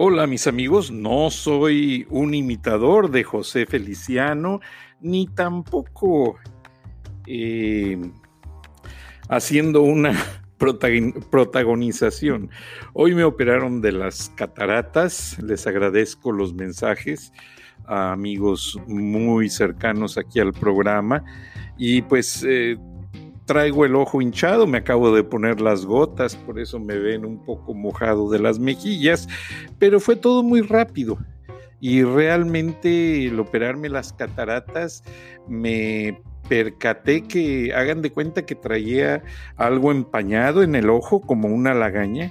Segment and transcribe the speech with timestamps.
[0.00, 4.60] Hola mis amigos, no soy un imitador de José Feliciano,
[5.00, 6.36] ni tampoco
[7.26, 7.98] eh,
[9.28, 10.12] haciendo una
[11.30, 12.48] protagonización.
[12.92, 17.32] Hoy me operaron de las cataratas, les agradezco los mensajes
[17.84, 21.24] a amigos muy cercanos aquí al programa.
[21.76, 22.76] Y pues eh,
[23.48, 27.42] traigo el ojo hinchado, me acabo de poner las gotas, por eso me ven un
[27.42, 29.26] poco mojado de las mejillas,
[29.78, 31.18] pero fue todo muy rápido.
[31.80, 35.02] Y realmente el operarme las cataratas
[35.48, 39.22] me percaté que hagan de cuenta que traía
[39.56, 42.30] algo empañado en el ojo como una lagaña,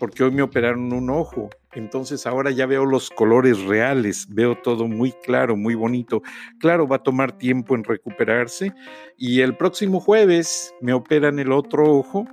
[0.00, 4.88] porque hoy me operaron un ojo entonces ahora ya veo los colores reales, veo todo
[4.88, 6.22] muy claro, muy bonito.
[6.58, 8.72] Claro, va a tomar tiempo en recuperarse
[9.16, 12.26] y el próximo jueves me operan el otro ojo.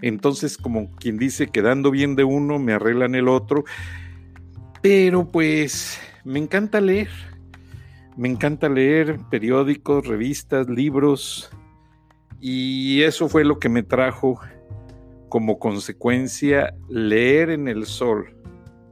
[0.00, 3.64] Entonces, como quien dice, quedando bien de uno, me arreglan el otro.
[4.80, 7.10] Pero pues me encanta leer.
[8.16, 11.50] Me encanta leer periódicos, revistas, libros.
[12.40, 14.40] Y eso fue lo que me trajo
[15.34, 18.36] como consecuencia leer en el sol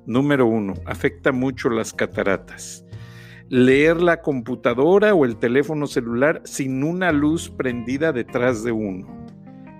[0.06, 2.84] Número uno, afecta mucho las cataratas.
[3.48, 9.06] Leer la computadora o el teléfono celular sin una luz prendida detrás de uno.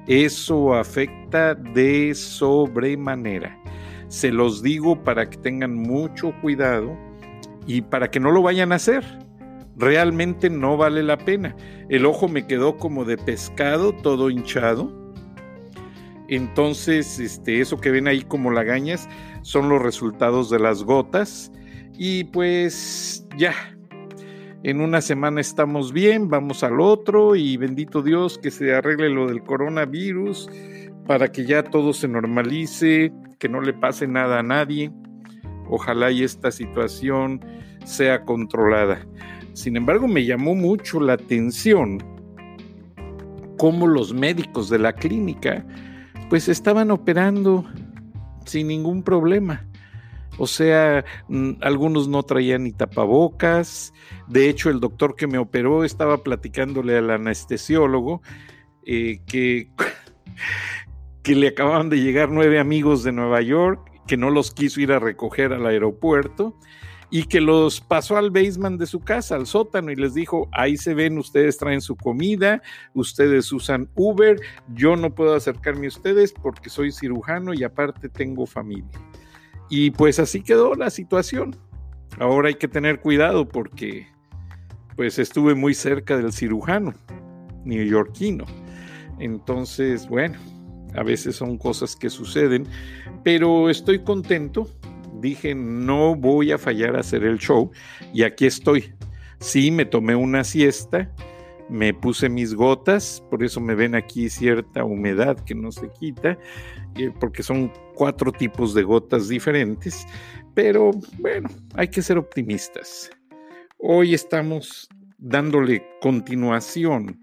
[0.06, 3.60] Eso afecta de sobremanera.
[4.06, 6.96] Se los digo para que tengan mucho cuidado
[7.66, 9.02] y para que no lo vayan a hacer.
[9.76, 11.56] Realmente no vale la pena.
[11.88, 15.01] El ojo me quedó como de pescado, todo hinchado.
[16.34, 19.06] Entonces, este, eso que ven ahí como lagañas,
[19.42, 21.52] son los resultados de las gotas.
[21.98, 23.52] Y pues ya,
[24.62, 29.26] en una semana estamos bien, vamos al otro y bendito Dios que se arregle lo
[29.26, 30.48] del coronavirus
[31.06, 34.90] para que ya todo se normalice, que no le pase nada a nadie.
[35.68, 37.44] Ojalá y esta situación
[37.84, 39.06] sea controlada.
[39.52, 41.98] Sin embargo, me llamó mucho la atención
[43.58, 45.62] cómo los médicos de la clínica
[46.32, 47.66] pues estaban operando
[48.46, 49.66] sin ningún problema.
[50.38, 53.92] O sea, mm, algunos no traían ni tapabocas.
[54.28, 58.22] De hecho, el doctor que me operó estaba platicándole al anestesiólogo
[58.86, 59.72] eh, que,
[61.22, 64.92] que le acababan de llegar nueve amigos de Nueva York, que no los quiso ir
[64.92, 66.58] a recoger al aeropuerto
[67.14, 70.78] y que los pasó al basement de su casa, al sótano, y les dijo, ahí
[70.78, 72.62] se ven, ustedes traen su comida,
[72.94, 74.40] ustedes usan Uber,
[74.74, 78.98] yo no puedo acercarme a ustedes porque soy cirujano y aparte tengo familia.
[79.68, 81.54] Y pues así quedó la situación.
[82.18, 84.06] Ahora hay que tener cuidado porque
[84.96, 86.94] pues estuve muy cerca del cirujano
[87.66, 88.46] neoyorquino.
[89.18, 90.38] Entonces, bueno,
[90.94, 92.66] a veces son cosas que suceden,
[93.22, 94.66] pero estoy contento
[95.22, 97.70] dije, no voy a fallar a hacer el show
[98.12, 98.92] y aquí estoy.
[99.38, 101.10] Sí, me tomé una siesta,
[101.70, 106.38] me puse mis gotas, por eso me ven aquí cierta humedad que no se quita,
[106.96, 110.06] eh, porque son cuatro tipos de gotas diferentes,
[110.54, 113.10] pero bueno, hay que ser optimistas.
[113.78, 117.18] Hoy estamos dándole continuación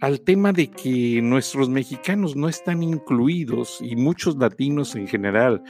[0.00, 5.62] al tema de que nuestros mexicanos no están incluidos y muchos latinos en general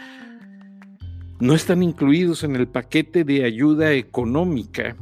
[1.41, 4.97] no están incluidos en el paquete de ayuda económica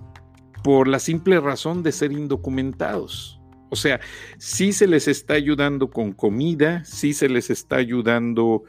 [0.63, 3.41] por la simple razón de ser indocumentados.
[3.71, 4.01] O sea,
[4.39, 8.65] sí se les está ayudando con comida, sí se les está ayudando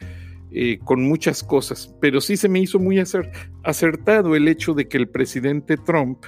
[0.51, 3.03] eh, con muchas cosas, pero sí se me hizo muy
[3.63, 6.23] acertado el hecho de que el presidente Trump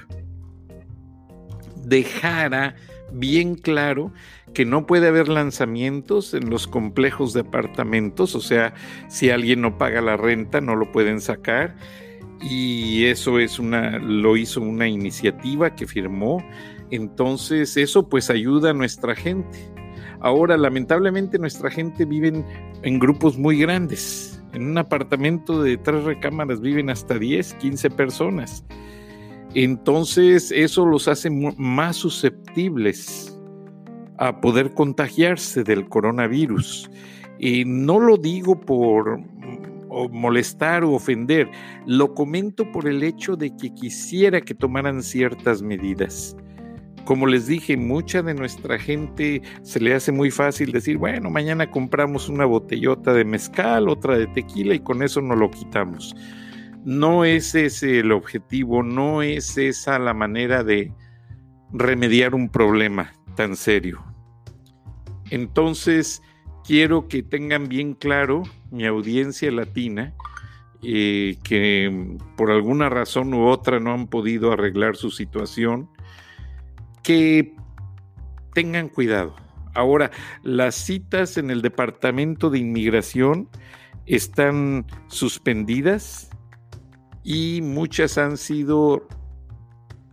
[1.84, 2.76] dejara
[3.12, 4.12] bien claro
[4.54, 8.74] que no puede haber lanzamientos en los complejos de apartamentos, o sea,
[9.08, 11.76] si alguien no paga la renta no lo pueden sacar
[12.40, 16.44] y eso es una lo hizo una iniciativa que firmó,
[16.90, 19.58] entonces eso pues ayuda a nuestra gente.
[20.20, 22.44] Ahora, lamentablemente nuestra gente vive
[22.82, 24.42] en, grupos muy grandes.
[24.52, 28.64] En un apartamento de tres recámaras viven hasta 10, 15 personas.
[29.54, 33.29] Entonces eso los hace más susceptibles
[34.20, 36.90] a poder contagiarse del coronavirus.
[37.38, 39.18] Y no lo digo por
[40.12, 41.50] molestar o ofender,
[41.86, 46.36] lo comento por el hecho de que quisiera que tomaran ciertas medidas.
[47.06, 51.70] Como les dije, mucha de nuestra gente se le hace muy fácil decir, bueno, mañana
[51.70, 56.14] compramos una botellota de mezcal, otra de tequila y con eso no lo quitamos.
[56.84, 60.92] No es ese el objetivo, no es esa la manera de
[61.72, 64.09] remediar un problema tan serio.
[65.30, 66.22] Entonces,
[66.64, 70.14] quiero que tengan bien claro mi audiencia latina
[70.82, 75.90] eh, que por alguna razón u otra no han podido arreglar su situación,
[77.02, 77.54] que
[78.54, 79.36] tengan cuidado.
[79.74, 80.10] Ahora,
[80.42, 83.48] las citas en el Departamento de Inmigración
[84.06, 86.30] están suspendidas
[87.22, 89.06] y muchas han sido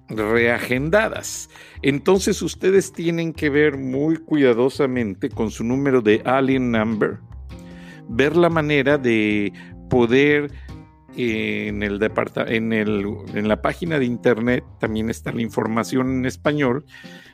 [0.09, 1.49] reagendadas.
[1.81, 7.19] Entonces ustedes tienen que ver muy cuidadosamente con su número de alien number,
[8.09, 9.51] ver la manera de
[9.89, 10.51] poder
[11.17, 11.99] en, el
[12.47, 16.85] en, el, en la página de internet, también está la información en español,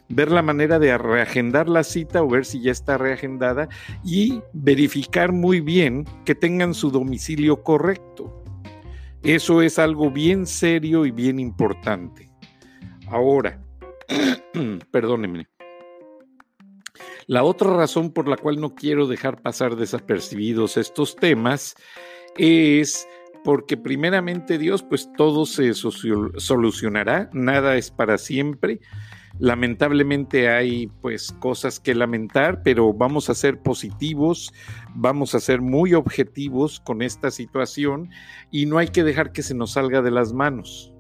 [0.10, 3.68] ver la manera de reagendar la cita o ver si ya está reagendada
[4.04, 8.44] y verificar muy bien que tengan su domicilio correcto.
[9.22, 12.33] Eso es algo bien serio y bien importante.
[13.08, 13.62] Ahora,
[14.92, 15.48] perdónenme.
[17.28, 21.76] La otra razón por la cual no quiero dejar pasar desapercibidos estos temas
[22.38, 23.08] es
[23.44, 28.80] porque primeramente Dios, pues todo se solucionará, nada es para siempre.
[29.40, 34.54] Lamentablemente hay pues cosas que lamentar, pero vamos a ser positivos,
[34.94, 38.10] vamos a ser muy objetivos con esta situación
[38.52, 40.93] y no hay que dejar que se nos salga de las manos.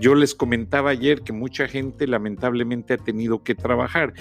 [0.00, 4.14] Yo les comentaba ayer que mucha gente lamentablemente ha tenido que trabajar.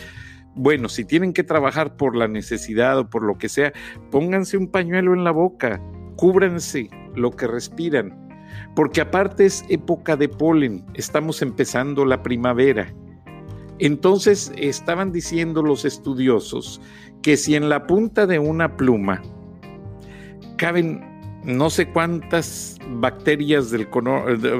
[0.55, 3.71] Bueno, si tienen que trabajar por la necesidad o por lo que sea,
[4.11, 5.81] pónganse un pañuelo en la boca,
[6.17, 8.13] cúbranse lo que respiran,
[8.75, 12.93] porque aparte es época de polen, estamos empezando la primavera.
[13.79, 16.81] Entonces estaban diciendo los estudiosos
[17.21, 19.21] que si en la punta de una pluma
[20.57, 21.08] caben
[21.57, 23.87] no sé cuántas bacterias del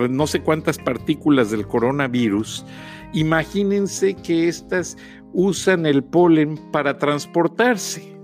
[0.10, 2.66] no sé cuántas partículas del coronavirus,
[3.14, 4.98] imagínense que éstas
[5.34, 8.18] usan el polen para transportarse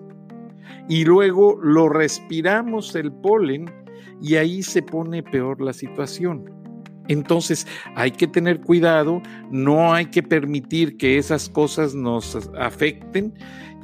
[0.89, 3.71] y luego lo respiramos el polen
[4.21, 6.51] y ahí se pone peor la situación.
[7.07, 9.21] Entonces hay que tener cuidado,
[9.51, 13.33] no hay que permitir que esas cosas nos afecten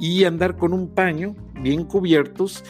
[0.00, 2.64] y andar con un paño bien cubiertos,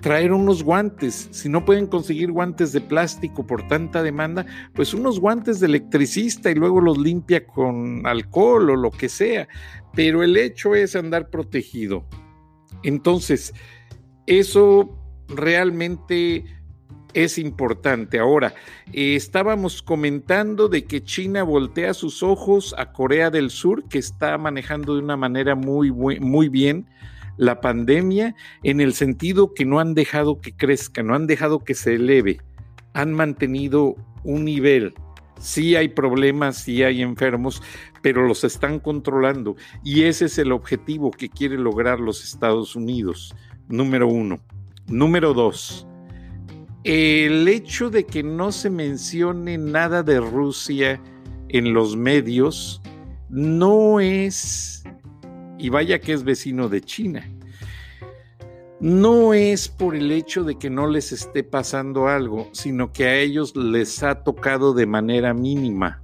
[0.00, 1.28] traer unos guantes.
[1.30, 6.50] Si no pueden conseguir guantes de plástico por tanta demanda, pues unos guantes de electricista
[6.50, 9.48] y luego los limpia con alcohol o lo que sea.
[9.94, 12.06] Pero el hecho es andar protegido.
[12.82, 13.52] Entonces,
[14.26, 14.96] eso
[15.28, 16.44] realmente
[17.16, 18.18] es importante.
[18.18, 18.52] Ahora,
[18.92, 24.36] eh, estábamos comentando de que China voltea sus ojos a Corea del Sur, que está
[24.36, 26.86] manejando de una manera muy, muy, bien
[27.36, 31.74] la pandemia, en el sentido que no han dejado que crezca, no han dejado que
[31.74, 32.40] se eleve,
[32.94, 34.94] han mantenido un nivel.
[35.38, 37.62] Sí hay problemas, sí hay enfermos,
[38.00, 43.34] pero los están controlando y ese es el objetivo que quiere lograr los Estados Unidos,
[43.68, 44.40] número uno.
[44.88, 45.86] Número dos,
[46.84, 51.02] el hecho de que no se mencione nada de Rusia
[51.48, 52.80] en los medios
[53.28, 54.75] no es,
[55.66, 57.28] y vaya que es vecino de China,
[58.78, 63.16] no es por el hecho de que no les esté pasando algo, sino que a
[63.16, 66.00] ellos les ha tocado de manera mínima.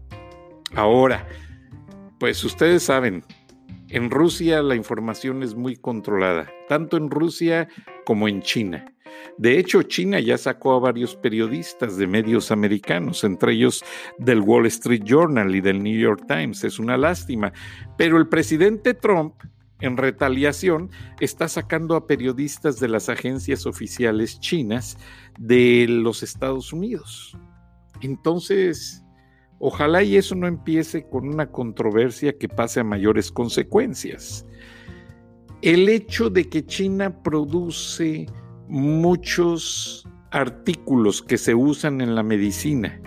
[0.74, 1.28] Ahora,
[2.18, 3.22] pues ustedes saben,
[3.88, 7.68] en Rusia la información es muy controlada, tanto en Rusia
[8.04, 8.92] como en China.
[9.38, 13.82] De hecho, China ya sacó a varios periodistas de medios americanos, entre ellos
[14.18, 16.64] del Wall Street Journal y del New York Times.
[16.64, 17.52] Es una lástima.
[17.96, 19.34] Pero el presidente Trump,
[19.80, 24.96] en retaliación, está sacando a periodistas de las agencias oficiales chinas
[25.38, 27.36] de los Estados Unidos.
[28.00, 29.04] Entonces,
[29.58, 34.46] ojalá y eso no empiece con una controversia que pase a mayores consecuencias.
[35.62, 38.26] El hecho de que China produce
[38.72, 42.98] muchos artículos que se usan en la medicina.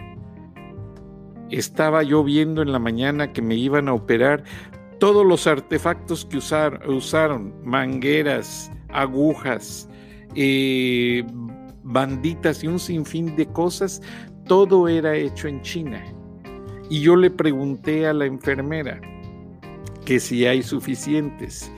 [1.50, 4.44] Estaba yo viendo en la mañana que me iban a operar
[5.00, 9.90] todos los artefactos que usaron, mangueras, agujas,
[10.36, 11.26] eh,
[11.82, 14.04] banditas y un sinfín de cosas,
[14.46, 16.04] todo era hecho en China.
[16.92, 19.02] Y yo le pregunté a la enfermera,
[20.06, 21.72] que si hay suficientes.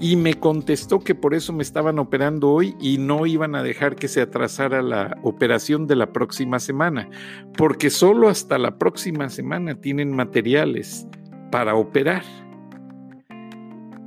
[0.00, 3.94] Y me contestó que por eso me estaban operando hoy y no iban a dejar
[3.94, 7.08] que se atrasara la operación de la próxima semana,
[7.56, 11.06] porque solo hasta la próxima semana tienen materiales
[11.52, 12.22] para operar.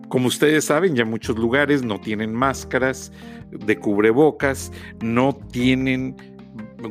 [0.09, 3.11] Como ustedes saben, ya muchos lugares no tienen máscaras
[3.51, 6.15] de cubrebocas, no tienen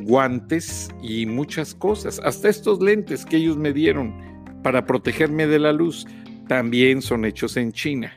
[0.03, 2.19] guantes y muchas cosas.
[2.23, 4.13] Hasta estos lentes que ellos me dieron
[4.61, 6.05] para protegerme de la luz
[6.47, 8.13] también son hechos en China.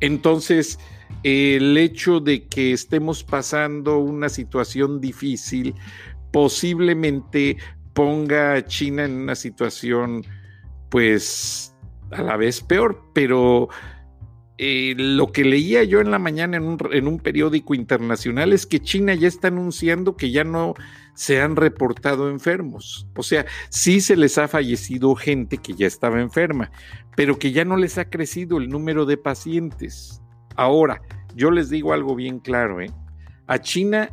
[0.00, 0.78] Entonces,
[1.22, 5.74] el hecho de que estemos pasando una situación difícil,
[6.32, 7.56] posiblemente
[7.94, 10.24] ponga a China en una situación,
[10.90, 11.74] pues,
[12.10, 13.68] a la vez peor, pero
[14.58, 18.66] eh, lo que leía yo en la mañana en un, en un, periódico internacional es
[18.66, 20.74] que China ya está anunciando que ya no
[21.14, 23.08] se han reportado enfermos.
[23.16, 26.70] O sea, sí se les ha fallecido gente que ya estaba enferma,
[27.16, 30.20] pero que ya no les ha crecido el número de pacientes.
[30.56, 31.00] Ahora,
[31.34, 32.90] yo les digo algo bien claro, ¿eh?
[33.46, 34.10] A China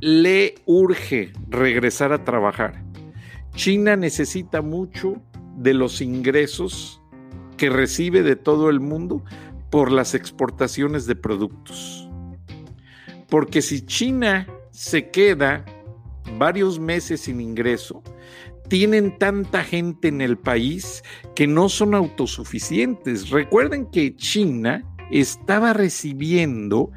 [0.00, 2.82] le urge regresar a trabajar.
[3.54, 5.22] China necesita mucho
[5.56, 7.00] de los ingresos
[7.56, 9.24] que recibe de todo el mundo
[9.70, 12.08] por las exportaciones de productos.
[13.28, 15.64] Porque si China se queda
[16.38, 18.02] varios meses sin ingreso,
[18.68, 21.02] tienen tanta gente en el país
[21.34, 23.30] que no son autosuficientes.
[23.30, 26.90] Recuerden que China estaba recibiendo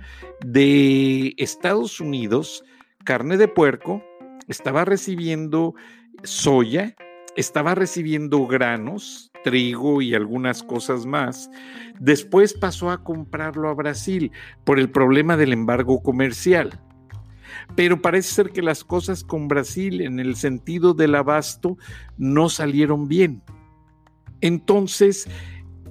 [0.45, 2.63] de Estados Unidos
[3.03, 4.03] carne de puerco,
[4.47, 5.75] estaba recibiendo
[6.23, 6.95] soya,
[7.35, 11.49] estaba recibiendo granos, trigo y algunas cosas más.
[11.99, 14.31] Después pasó a comprarlo a Brasil
[14.63, 16.81] por el problema del embargo comercial.
[17.75, 21.77] Pero parece ser que las cosas con Brasil en el sentido del abasto
[22.17, 23.41] no salieron bien.
[24.41, 25.27] Entonces,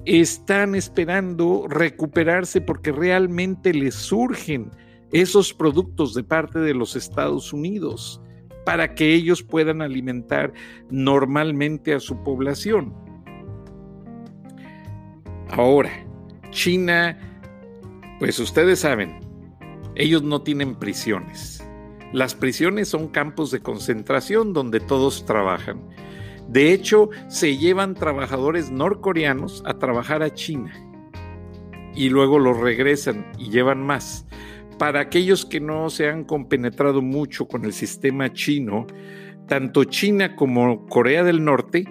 [0.05, 4.71] están esperando recuperarse porque realmente les surgen
[5.11, 8.21] esos productos de parte de los Estados Unidos
[8.65, 10.53] para que ellos puedan alimentar
[10.89, 12.93] normalmente a su población.
[15.49, 15.91] Ahora,
[16.51, 17.17] China,
[18.19, 19.19] pues ustedes saben,
[19.97, 21.63] ellos no tienen prisiones.
[22.13, 25.81] Las prisiones son campos de concentración donde todos trabajan.
[26.47, 30.71] De hecho, se llevan trabajadores norcoreanos a trabajar a China
[31.95, 34.25] y luego los regresan y llevan más.
[34.77, 38.85] Para aquellos que no se han compenetrado mucho con el sistema chino,
[39.47, 41.85] tanto China como Corea del Norte,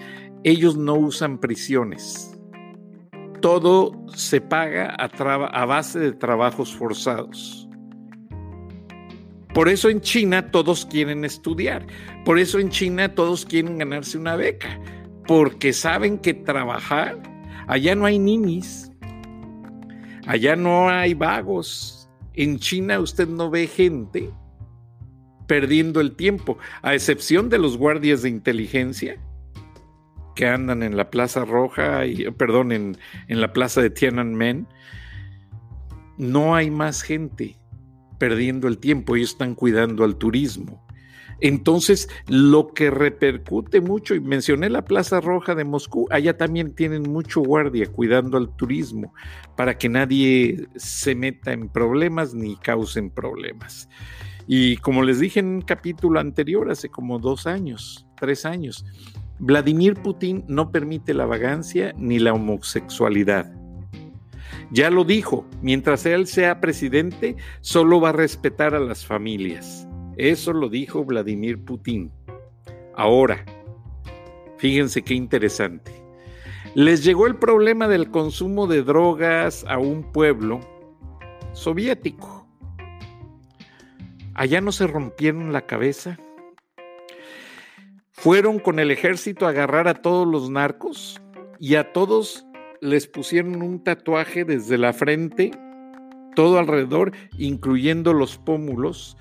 [0.44, 2.38] ellos no usan prisiones.
[3.40, 7.65] Todo se paga a, base de trabajos forzados.
[9.56, 11.86] Por eso en China todos quieren estudiar.
[12.26, 14.78] Por eso en China todos quieren ganarse una beca.
[15.26, 17.16] Porque saben que trabajar,
[17.66, 18.92] allá no hay ninis,
[20.26, 24.30] allá no hay vagos, en China usted no ve gente
[25.46, 29.16] perdiendo el tiempo, a excepción de los guardias de inteligencia
[30.34, 32.98] que andan en la Plaza Roja, y, perdón, en,
[33.28, 34.68] en la Plaza de Tiananmen.
[36.18, 37.56] No hay más gente
[38.18, 40.86] perdiendo el tiempo, ellos están cuidando al turismo.
[41.40, 47.02] Entonces, lo que repercute mucho, y mencioné la Plaza Roja de Moscú, allá también tienen
[47.02, 49.12] mucho guardia cuidando al turismo
[49.54, 53.88] para que nadie se meta en problemas ni causen problemas.
[54.46, 58.86] Y como les dije en un capítulo anterior, hace como dos años, tres años,
[59.38, 63.55] Vladimir Putin no permite la vagancia ni la homosexualidad.
[64.72, 69.86] Ya lo dijo, mientras él sea presidente, solo va a respetar a las familias.
[70.16, 72.10] Eso lo dijo Vladimir Putin.
[72.96, 73.44] Ahora,
[74.56, 75.92] fíjense qué interesante.
[76.74, 80.60] Les llegó el problema del consumo de drogas a un pueblo
[81.52, 82.46] soviético.
[84.34, 86.18] Allá no se rompieron la cabeza.
[88.10, 91.20] Fueron con el ejército a agarrar a todos los narcos
[91.58, 92.45] y a todos
[92.80, 95.52] les pusieron un tatuaje desde la frente,
[96.34, 99.16] todo alrededor, incluyendo los pómulos,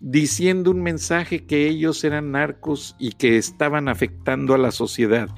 [0.00, 5.28] diciendo un mensaje que ellos eran narcos y que estaban afectando a la sociedad,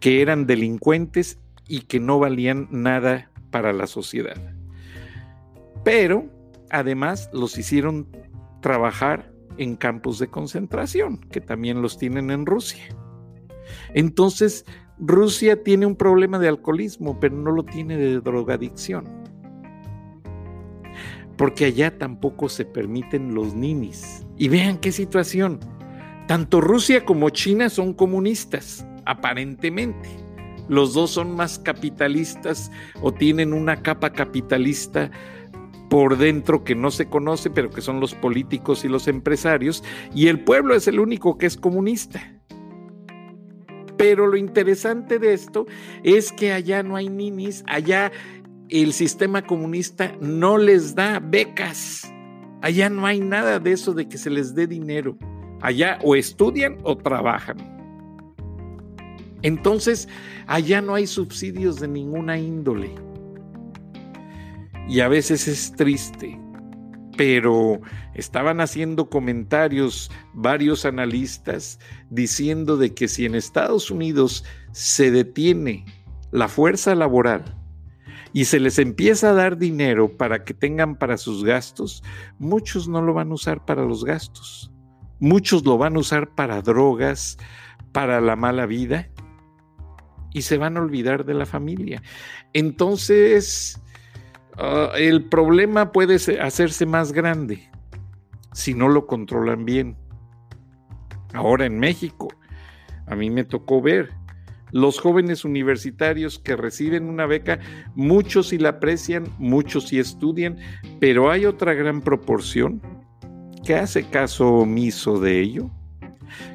[0.00, 4.36] que eran delincuentes y que no valían nada para la sociedad.
[5.84, 6.26] Pero
[6.70, 8.08] además los hicieron
[8.60, 12.84] trabajar en campos de concentración, que también los tienen en Rusia.
[13.94, 14.64] Entonces,
[15.00, 19.18] Rusia tiene un problema de alcoholismo, pero no lo tiene de drogadicción
[21.38, 24.26] porque allá tampoco se permiten los ninis.
[24.36, 25.60] Y vean qué situación.
[26.26, 30.10] Tanto Rusia como China son comunistas, aparentemente.
[30.68, 35.10] Los dos son más capitalistas o tienen una capa capitalista
[35.88, 39.82] por dentro que no se conoce, pero que son los políticos y los empresarios,
[40.14, 42.37] y el pueblo es el único que es comunista.
[43.98, 45.66] Pero lo interesante de esto
[46.02, 48.10] es que allá no hay ninis, allá
[48.70, 52.10] el sistema comunista no les da becas.
[52.62, 55.18] Allá no hay nada de eso de que se les dé dinero.
[55.60, 57.56] Allá o estudian o trabajan.
[59.42, 60.08] Entonces,
[60.46, 62.94] allá no hay subsidios de ninguna índole.
[64.88, 66.38] Y a veces es triste
[67.18, 67.80] pero
[68.18, 71.78] estaban haciendo comentarios varios analistas
[72.10, 75.84] diciendo de que si en Estados Unidos se detiene
[76.32, 77.56] la fuerza laboral
[78.32, 82.02] y se les empieza a dar dinero para que tengan para sus gastos,
[82.38, 84.72] muchos no lo van a usar para los gastos.
[85.20, 87.38] Muchos lo van a usar para drogas,
[87.92, 89.08] para la mala vida
[90.32, 92.02] y se van a olvidar de la familia.
[92.52, 93.80] Entonces,
[94.56, 97.68] ah, el problema puede hacerse más grande
[98.52, 99.96] si no lo controlan bien.
[101.34, 102.28] Ahora en México,
[103.06, 104.10] a mí me tocó ver
[104.70, 107.58] los jóvenes universitarios que reciben una beca,
[107.94, 110.58] muchos sí la aprecian, muchos sí estudian,
[111.00, 112.82] pero hay otra gran proporción
[113.64, 115.70] que hace caso omiso de ello,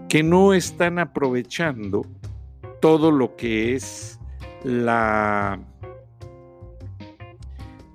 [0.09, 2.05] que no están aprovechando
[2.81, 4.19] todo lo que es
[4.63, 5.59] la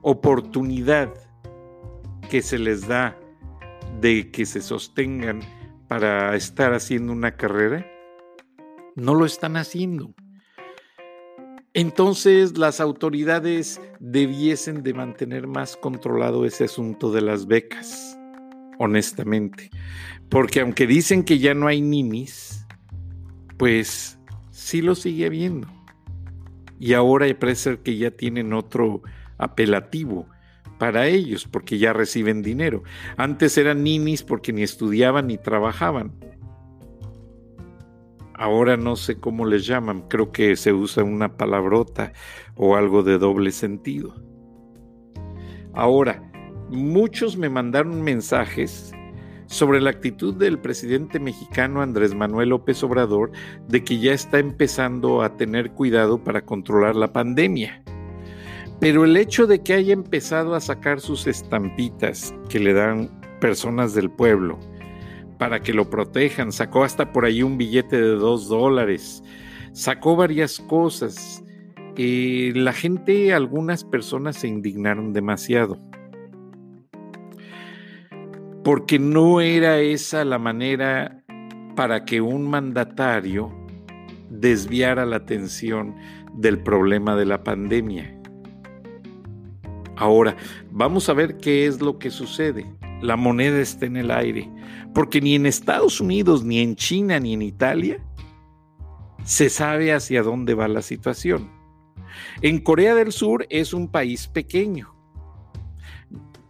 [0.02, 1.12] oportunidad
[2.28, 3.16] que se les da
[4.00, 5.40] de que se sostengan
[5.88, 7.86] para estar haciendo una carrera,
[8.94, 10.14] no lo están haciendo.
[11.74, 18.18] Entonces las autoridades debiesen de mantener más controlado ese asunto de las becas,
[18.78, 19.70] honestamente.
[20.28, 22.66] Porque aunque dicen que ya no hay ninis,
[23.56, 24.18] pues
[24.50, 25.68] sí lo sigue habiendo.
[26.80, 29.02] Y ahora parece que ya tienen otro
[29.36, 30.28] apelativo
[30.78, 32.82] para ellos, porque ya reciben dinero.
[33.16, 36.12] Antes eran ninis porque ni estudiaban ni trabajaban.
[38.34, 42.12] Ahora no sé cómo les llaman, creo que se usa una palabrota
[42.54, 44.14] o algo de doble sentido.
[45.74, 46.22] Ahora,
[46.70, 48.92] muchos me mandaron mensajes
[49.46, 53.32] sobre la actitud del presidente mexicano Andrés Manuel López Obrador
[53.66, 57.82] de que ya está empezando a tener cuidado para controlar la pandemia.
[58.80, 63.94] Pero el hecho de que haya empezado a sacar sus estampitas que le dan personas
[63.94, 64.58] del pueblo,
[65.38, 66.52] para que lo protejan.
[66.52, 69.22] Sacó hasta por ahí un billete de dos dólares.
[69.72, 71.42] Sacó varias cosas.
[71.96, 75.78] Eh, la gente, algunas personas se indignaron demasiado.
[78.64, 81.22] Porque no era esa la manera
[81.74, 83.52] para que un mandatario
[84.28, 85.94] desviara la atención
[86.34, 88.17] del problema de la pandemia.
[89.98, 90.36] Ahora,
[90.70, 92.66] vamos a ver qué es lo que sucede
[93.00, 94.50] la moneda está en el aire,
[94.94, 98.02] porque ni en Estados Unidos, ni en China, ni en Italia
[99.24, 101.50] se sabe hacia dónde va la situación.
[102.42, 104.94] En Corea del Sur es un país pequeño.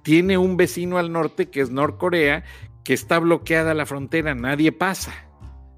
[0.02, 2.44] Tiene un vecino al norte que es Norcorea,
[2.84, 5.12] que está bloqueada la frontera, nadie pasa.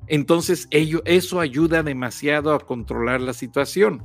[0.07, 4.05] Entonces ello, eso ayuda demasiado a controlar la situación.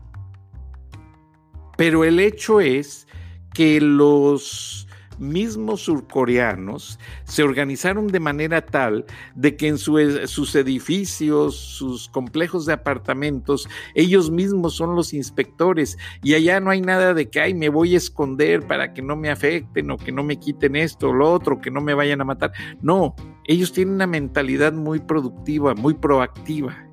[1.77, 3.07] Pero el hecho es
[3.55, 4.85] que los
[5.17, 12.73] mismos surcoreanos se organizaron de manera tal de que en sus edificios, sus complejos de
[12.73, 17.69] apartamentos, ellos mismos son los inspectores y allá no hay nada de que, ay, me
[17.69, 21.13] voy a esconder para que no me afecten o que no me quiten esto o
[21.13, 22.51] lo otro, que no me vayan a matar.
[22.81, 23.15] No,
[23.45, 26.84] ellos tienen una mentalidad muy productiva, muy proactiva.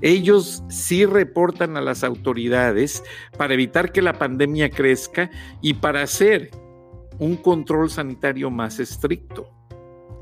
[0.00, 3.02] Ellos sí reportan a las autoridades
[3.36, 5.30] para evitar que la pandemia crezca
[5.62, 6.50] y para hacer
[7.18, 9.50] un control sanitario más estricto,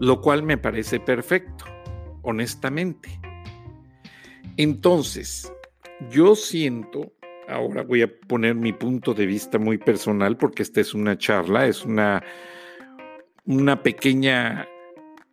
[0.01, 1.65] lo cual me parece perfecto,
[2.23, 3.21] honestamente.
[4.57, 5.53] Entonces,
[6.11, 7.13] yo siento,
[7.49, 11.67] ahora voy a poner mi punto de vista muy personal porque esta es una charla,
[11.67, 12.23] es una,
[13.45, 14.69] una pequeña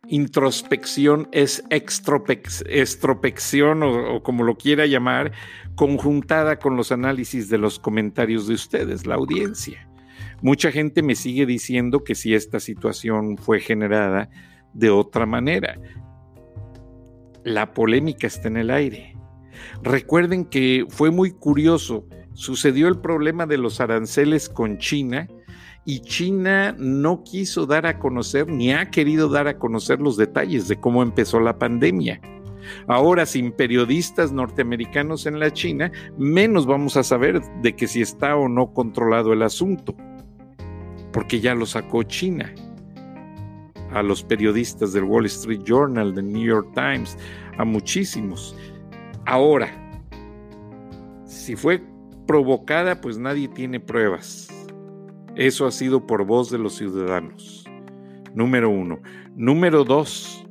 [0.08, 5.32] introspección, es extropección o, o como lo quiera llamar,
[5.74, 9.88] conjuntada con los análisis de los comentarios de ustedes, la audiencia.
[10.42, 14.28] Mucha gente me sigue diciendo que si esta situación fue generada
[14.72, 15.78] de otra manera.
[17.44, 19.16] La polémica está en el aire.
[19.82, 22.06] Recuerden que fue muy curioso.
[22.34, 25.28] Sucedió el problema de los aranceles con China
[25.84, 30.68] y China no quiso dar a conocer ni ha querido dar a conocer los detalles
[30.68, 32.20] de cómo empezó la pandemia.
[32.86, 38.36] Ahora, sin periodistas norteamericanos en la China, menos vamos a saber de que si está
[38.36, 39.96] o no controlado el asunto
[41.12, 42.52] porque ya lo sacó China.
[43.92, 47.18] A los periodistas del Wall Street Journal, del New York Times,
[47.58, 48.56] a muchísimos.
[49.26, 49.68] Ahora,
[51.26, 51.82] si fue
[52.26, 54.51] provocada, pues nadie tiene pruebas.
[55.36, 57.64] Eso ha sido por voz de los ciudadanos.
[58.34, 59.00] Número uno.
[59.34, 60.44] Número dos.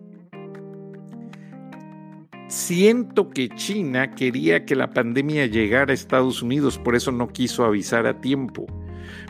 [2.48, 7.64] Siento que China quería que la pandemia llegara a Estados Unidos, por eso no quiso
[7.64, 8.68] avisar a tiempo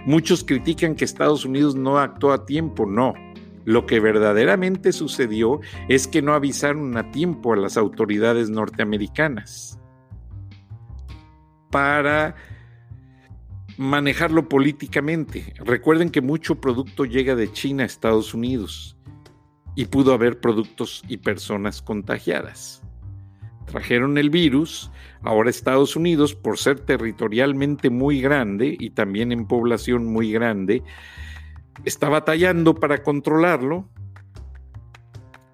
[0.06, 3.14] Muchos critican que Estados Unidos no actuó a tiempo, no.
[3.66, 9.80] Lo que verdaderamente sucedió es que no avisaron a tiempo a las autoridades norteamericanas
[11.70, 12.36] para
[13.82, 15.56] manejarlo políticamente.
[15.58, 18.96] Recuerden que mucho producto llega de China a Estados Unidos
[19.76, 22.84] y pudo haber productos y personas contagiadas.
[23.66, 24.92] Trajeron el virus,
[25.24, 30.84] ahora Estados Unidos, por ser territorialmente muy grande y también en población muy grande,
[31.84, 33.90] está batallando para controlarlo.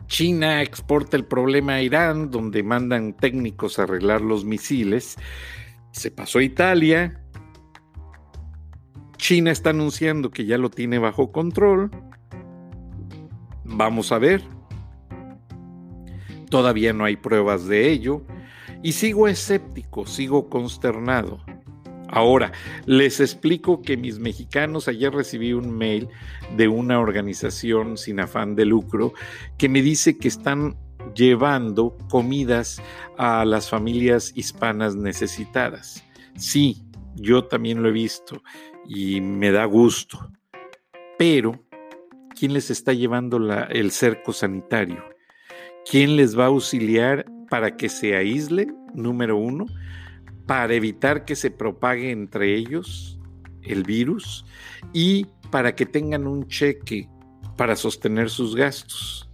[0.08, 5.16] China exporta el problema a Irán, donde mandan técnicos a arreglar los misiles.
[5.92, 7.24] Se pasó a Italia.
[9.28, 11.92] China está anunciando que ya lo tiene bajo control.
[13.66, 14.42] Vamos a ver.
[16.50, 18.22] Todavía no hay pruebas de ello.
[18.84, 21.44] Y sigo escéptico, sigo consternado.
[22.08, 22.54] Ahora,
[22.86, 26.08] les explico que mis mexicanos, ayer recibí un mail
[26.56, 29.12] de una organización sin afán de lucro
[29.58, 30.78] que me dice que están
[31.16, 32.82] llevando comidas
[33.18, 36.02] a las familias hispanas necesitadas.
[36.38, 36.82] Sí,
[37.16, 38.42] yo también lo he visto
[38.88, 40.32] y me da gusto.
[41.18, 41.64] Pero,
[42.38, 43.38] ¿quién les está llevando
[43.70, 45.04] el cerco sanitario?
[45.90, 48.76] ¿Quién les va a auxiliar para que se aíslen?
[48.94, 49.66] Número uno
[50.48, 53.20] para evitar que se propague entre ellos
[53.62, 54.46] el virus
[54.94, 57.08] y para que tengan un cheque
[57.58, 59.30] para sostener sus gastos.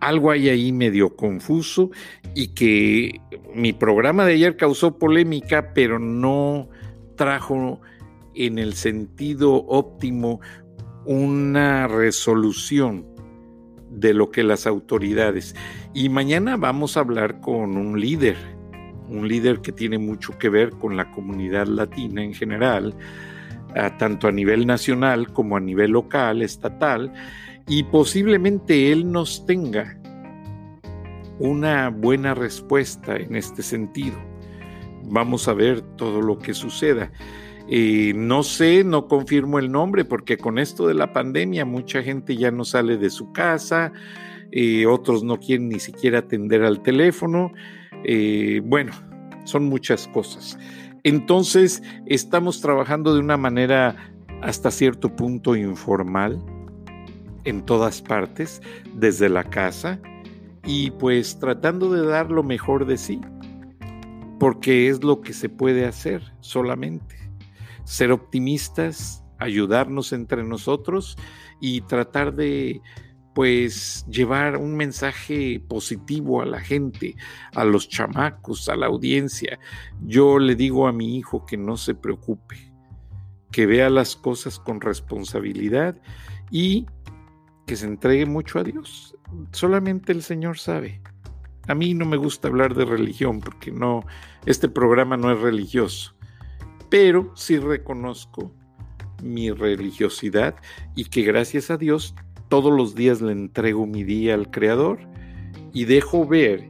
[0.00, 1.90] Algo hay ahí medio confuso
[2.34, 3.20] y que
[3.54, 6.68] mi programa de ayer causó polémica, pero no
[7.14, 7.80] trajo
[8.34, 10.40] en el sentido óptimo
[11.04, 13.06] una resolución
[13.90, 15.54] de lo que las autoridades.
[15.94, 18.36] Y mañana vamos a hablar con un líder
[19.12, 22.94] un líder que tiene mucho que ver con la comunidad latina en general,
[23.98, 27.12] tanto a nivel nacional como a nivel local, estatal,
[27.68, 29.98] y posiblemente él nos tenga
[31.38, 34.16] una buena respuesta en este sentido.
[35.04, 37.12] Vamos a ver todo lo que suceda.
[38.14, 42.50] No sé, no confirmo el nombre porque con esto de la pandemia mucha gente ya
[42.50, 43.92] no sale de su casa,
[44.50, 47.50] eh, otros no quieren ni siquiera atender al teléfono.
[48.04, 48.92] Eh, bueno,
[49.44, 50.58] son muchas cosas.
[51.02, 53.96] Entonces, estamos trabajando de una manera
[54.42, 56.44] hasta cierto punto informal
[57.44, 58.60] en todas partes,
[58.94, 59.98] desde la casa,
[60.64, 63.20] y pues tratando de dar lo mejor de sí,
[64.38, 67.21] porque es lo que se puede hacer solamente.
[67.84, 71.16] Ser optimistas, ayudarnos entre nosotros
[71.60, 72.80] y tratar de
[73.34, 77.16] pues llevar un mensaje positivo a la gente,
[77.54, 79.58] a los chamacos, a la audiencia.
[80.02, 82.72] Yo le digo a mi hijo que no se preocupe,
[83.50, 85.96] que vea las cosas con responsabilidad
[86.50, 86.86] y
[87.66, 89.16] que se entregue mucho a Dios.
[89.52, 91.00] Solamente el Señor sabe.
[91.68, 94.04] A mí no me gusta hablar de religión porque no
[94.46, 96.16] este programa no es religioso,
[96.92, 98.52] pero sí reconozco
[99.22, 100.56] mi religiosidad
[100.94, 102.14] y que gracias a Dios
[102.50, 104.98] todos los días le entrego mi día al Creador
[105.72, 106.68] y dejo ver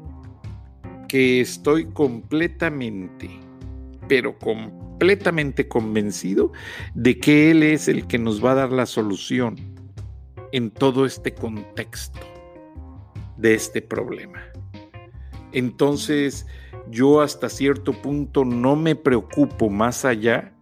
[1.08, 3.30] que estoy completamente,
[4.06, 6.52] pero completamente convencido
[6.94, 9.56] de que Él es el que nos va a dar la solución
[10.52, 12.20] en todo este contexto
[13.38, 14.40] de este problema.
[15.50, 16.46] Entonces,
[16.90, 20.52] yo hasta cierto punto no me preocupo más allá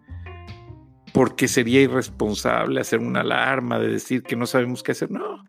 [1.13, 5.11] porque sería irresponsable hacer una alarma de decir que no sabemos qué hacer.
[5.11, 5.45] No,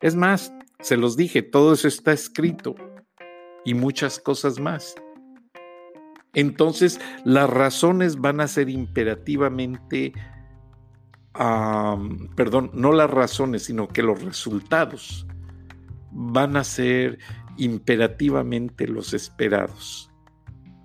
[0.00, 2.74] es más, se los dije, todo eso está escrito
[3.64, 4.94] y muchas cosas más.
[6.34, 10.12] Entonces, las razones van a ser imperativamente,
[12.36, 15.26] perdón, no las razones, sino que los resultados
[16.12, 17.18] van a ser
[17.58, 20.10] imperativamente los esperados.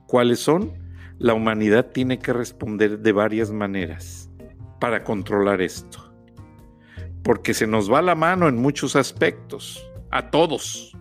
[0.08, 0.82] ¿Cuáles son?
[1.22, 4.32] la humanidad tiene que responder de varias maneras
[4.80, 6.12] para controlar esto.
[7.24, 10.98] Porque se nos va la mano en muchos aspectos, a todos.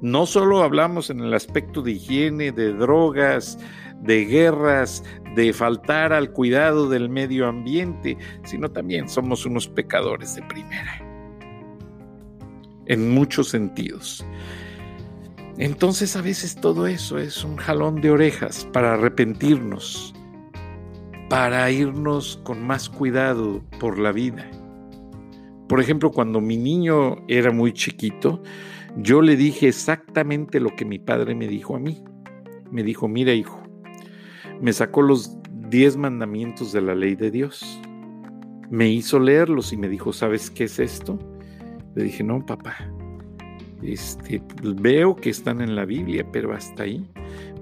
[0.00, 3.58] No solo hablamos en el aspecto de higiene, de drogas,
[4.00, 10.42] de guerras, de faltar al cuidado del medio ambiente, sino también somos unos pecadores de
[10.44, 10.98] primera.
[12.86, 14.24] En muchos sentidos.
[15.58, 20.14] Entonces a veces todo eso es un jalón de orejas para arrepentirnos,
[21.30, 24.50] para irnos con más cuidado por la vida.
[25.66, 28.42] Por ejemplo, cuando mi niño era muy chiquito,
[28.98, 32.04] yo le dije exactamente lo que mi padre me dijo a mí.
[32.70, 33.62] Me dijo, mira hijo,
[34.60, 35.38] me sacó los
[35.68, 37.64] diez mandamientos de la ley de Dios.
[38.68, 41.18] me hizo leerlos y me dijo, ¿sabes qué es esto?
[41.94, 42.74] Le dije, no, papá,
[43.82, 47.08] este, pues, veo que están en la Biblia, pero hasta ahí.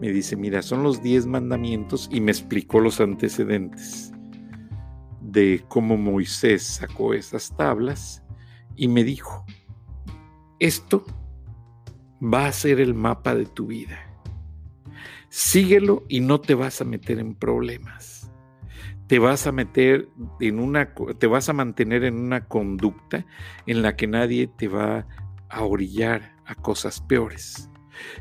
[0.00, 4.12] Me dice, mira, son los diez mandamientos y me explicó los antecedentes
[5.20, 8.22] de cómo Moisés sacó esas tablas
[8.76, 9.44] y me dijo,
[10.58, 11.04] esto
[12.22, 13.98] va a ser el mapa de tu vida.
[15.28, 18.30] Síguelo y no te vas a meter en problemas.
[19.08, 20.08] Te vas a meter
[20.40, 23.26] en una te vas a mantener en una conducta
[23.66, 25.06] en la que nadie te va
[25.54, 27.70] a orillar a cosas peores.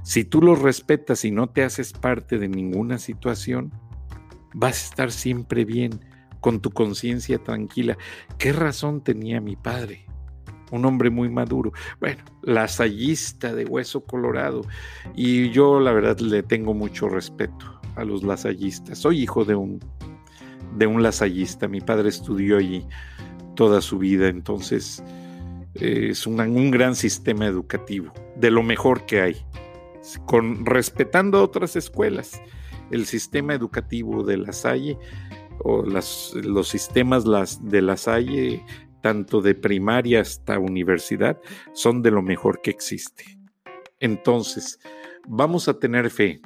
[0.04, 3.74] Si tú los respetas y no te haces parte de ninguna situación,
[4.54, 6.00] vas a estar siempre bien,
[6.39, 7.98] con tu conciencia tranquila.
[8.38, 10.06] ¿Qué razón tenía mi padre?
[10.74, 11.72] un hombre muy maduro.
[12.00, 14.62] Bueno, lasallista de hueso colorado.
[15.13, 18.98] Y yo la verdad le tengo mucho respeto a los lasallistas.
[18.98, 19.80] Soy hijo de un,
[20.76, 21.67] de un lasallista.
[21.67, 22.88] Mi padre estudió allí
[23.56, 25.04] toda su vida, entonces
[25.76, 29.46] es un gran sistema educativo, de lo mejor que hay,
[30.26, 32.42] con, respetando otras escuelas.
[32.92, 34.98] El sistema educativo de La Salle
[35.60, 38.64] o las, los sistemas las, de La Salle
[39.02, 41.38] tanto de primaria hasta universidad,
[41.74, 43.38] son de lo mejor que existe.
[44.00, 44.80] Entonces,
[45.28, 46.42] vamos a tener fe,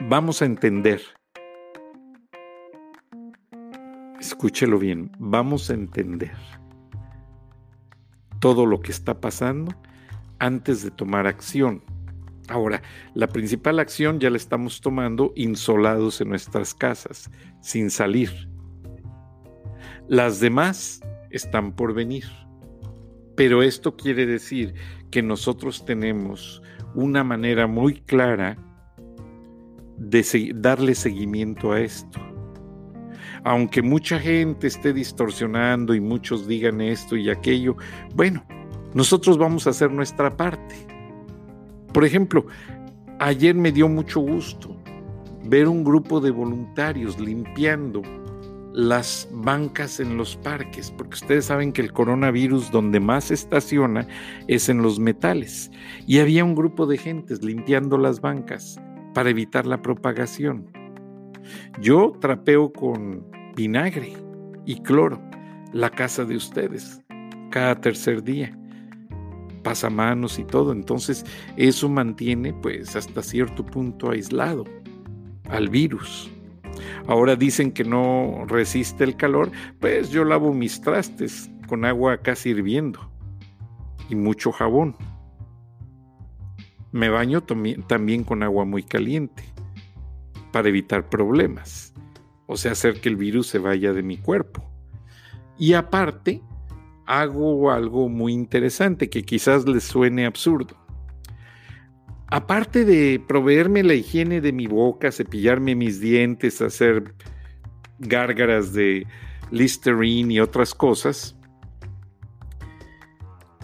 [0.00, 1.02] vamos a entender.
[4.18, 6.32] Escúchelo bien, vamos a entender
[8.46, 9.74] todo lo que está pasando
[10.38, 11.82] antes de tomar acción.
[12.46, 12.80] Ahora,
[13.12, 17.28] la principal acción ya la estamos tomando insolados en nuestras casas,
[17.60, 18.48] sin salir.
[20.06, 22.26] Las demás están por venir.
[23.34, 24.74] Pero esto quiere decir
[25.10, 26.62] que nosotros tenemos
[26.94, 28.56] una manera muy clara
[29.98, 32.20] de darle seguimiento a esto.
[33.44, 37.76] Aunque mucha gente esté distorsionando y muchos digan esto y aquello,
[38.14, 38.44] bueno,
[38.94, 40.74] nosotros vamos a hacer nuestra parte.
[41.92, 42.46] Por ejemplo,
[43.18, 44.76] ayer me dio mucho gusto
[45.44, 48.02] ver un grupo de voluntarios limpiando
[48.76, 54.06] las bancas en los parques, porque ustedes saben que el coronavirus donde más estaciona
[54.48, 55.70] es en los metales.
[56.06, 58.78] Y había un grupo de gentes limpiando las bancas
[59.14, 60.75] para evitar la propagación.
[61.80, 64.12] Yo trapeo con vinagre
[64.64, 65.20] y cloro
[65.72, 67.00] la casa de ustedes
[67.50, 68.56] cada tercer día
[69.66, 70.70] pasamanos y todo.
[70.70, 71.24] Entonces
[71.56, 74.62] eso mantiene pues hasta cierto punto aislado
[75.50, 76.30] al virus.
[77.08, 82.50] Ahora dicen que no resiste el calor, pues yo lavo mis trastes con agua casi
[82.50, 83.10] hirviendo
[84.08, 84.94] y mucho jabón.
[86.92, 89.55] Me baño también con agua muy caliente
[90.56, 91.92] para evitar problemas,
[92.46, 94.64] o sea, hacer que el virus se vaya de mi cuerpo.
[95.58, 96.40] Y aparte,
[97.04, 100.86] hago algo muy interesante que quizás les suene absurdo
[102.28, 107.14] aparte de proveerme la higiene de mi boca, cepillarme mis dientes, hacer
[107.98, 109.06] gárgaras de
[109.50, 111.36] Listerine y otras cosas,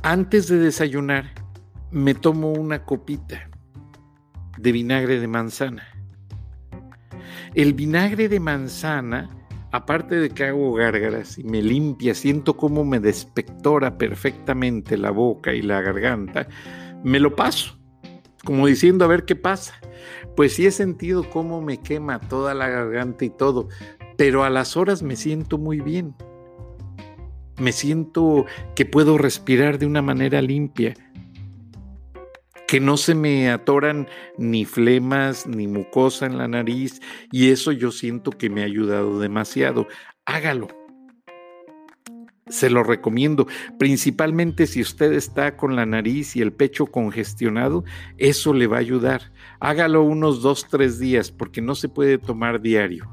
[0.03, 1.33] antes de desayunar
[1.91, 3.49] me tomo una copita
[4.59, 5.92] de vinagre de manzana.
[7.55, 9.31] El vinagre de manzana,
[9.73, 15.53] aparte de que hago gárgaras y me limpia, siento cómo me despectora perfectamente la boca
[15.53, 16.49] y la garganta,
[17.05, 17.83] me lo paso
[18.45, 19.75] como diciendo a ver qué pasa.
[20.37, 23.69] Pues sí he sentido cómo me quema toda la garganta y todo,
[24.17, 26.15] pero a las horas me siento muy bien.
[27.59, 30.95] Me siento que puedo respirar de una manera limpia,
[32.73, 34.09] que no se me atoran
[34.39, 39.21] ni flemas ni mucosa en la nariz y eso yo siento que me ha ayudado
[39.21, 39.89] demasiado.
[40.25, 40.69] Hágalo
[42.49, 43.47] se lo recomiendo,
[43.79, 47.85] principalmente si usted está con la nariz y el pecho congestionado,
[48.17, 49.33] eso le va a ayudar.
[49.61, 53.07] Hágalo unos dos, tres días porque no se puede tomar diario.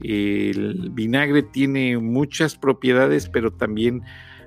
[0.00, 4.02] El vinagre tiene muchas propiedades, pero también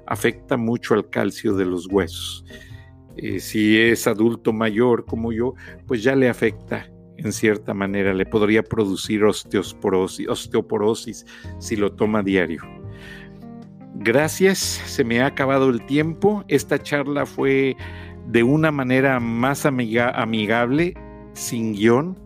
[0.07, 2.43] afecta mucho al calcio de los huesos.
[3.17, 5.53] Eh, si es adulto mayor como yo,
[5.87, 11.25] pues ya le afecta en cierta manera, le podría producir osteoporosis, osteoporosis
[11.59, 12.61] si lo toma diario.
[13.95, 16.43] Gracias, se me ha acabado el tiempo.
[16.49, 17.77] Esta charla fue
[18.27, 20.93] de una manera más amigable,
[21.33, 22.19] sin guion,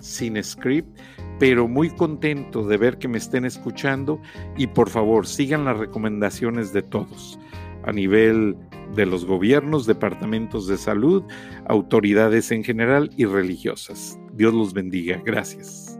[0.00, 0.98] sin script,
[1.38, 4.20] pero muy contento de ver que me estén escuchando
[4.56, 7.38] y por favor sigan las recomendaciones de todos
[7.84, 8.56] a nivel
[8.94, 11.22] de los gobiernos, departamentos de salud,
[11.66, 14.18] autoridades en general y religiosas.
[14.32, 15.20] Dios los bendiga.
[15.24, 15.98] Gracias.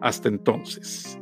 [0.00, 1.17] Hasta entonces.